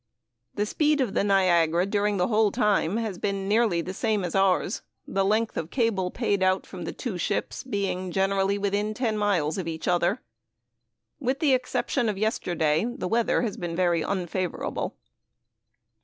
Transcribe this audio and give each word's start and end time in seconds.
The 0.55 0.65
speed 0.65 0.99
of 0.99 1.13
the 1.13 1.23
Niagara 1.23 1.85
during 1.85 2.17
the 2.17 2.27
whole 2.29 2.51
time 2.51 2.97
has 2.97 3.19
been 3.19 3.47
nearly 3.47 3.83
the 3.83 3.93
same 3.93 4.23
as 4.25 4.33
ours, 4.33 4.81
the 5.07 5.23
length 5.23 5.57
of 5.57 5.69
cable 5.69 6.09
paid 6.09 6.41
out 6.41 6.65
from 6.65 6.85
the 6.85 6.91
two 6.91 7.19
ships 7.19 7.61
being 7.63 8.11
generally 8.11 8.57
within 8.57 8.95
ten 8.95 9.15
miles 9.15 9.59
of 9.59 9.67
each 9.67 9.87
other. 9.87 10.19
With 11.19 11.37
the 11.37 11.53
exception 11.53 12.09
of 12.09 12.17
yesterday, 12.17 12.83
the 12.89 13.07
weather 13.07 13.43
has 13.43 13.57
been 13.57 13.75
very 13.75 14.01
unfavorable. 14.03 14.95